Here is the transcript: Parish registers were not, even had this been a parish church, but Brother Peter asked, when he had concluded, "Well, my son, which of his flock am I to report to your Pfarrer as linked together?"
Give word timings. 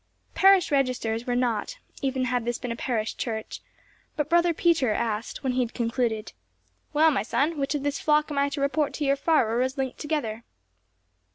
Parish 0.33 0.71
registers 0.71 1.27
were 1.27 1.35
not, 1.35 1.77
even 2.01 2.23
had 2.25 2.43
this 2.43 2.57
been 2.57 2.71
a 2.71 2.75
parish 2.75 3.15
church, 3.17 3.61
but 4.15 4.31
Brother 4.31 4.51
Peter 4.51 4.91
asked, 4.91 5.43
when 5.43 5.53
he 5.53 5.59
had 5.61 5.75
concluded, 5.75 6.33
"Well, 6.91 7.11
my 7.11 7.21
son, 7.21 7.59
which 7.59 7.75
of 7.75 7.83
his 7.83 7.99
flock 7.99 8.31
am 8.31 8.39
I 8.39 8.49
to 8.49 8.61
report 8.61 8.95
to 8.95 9.05
your 9.05 9.15
Pfarrer 9.15 9.61
as 9.61 9.77
linked 9.77 9.99
together?" 9.99 10.43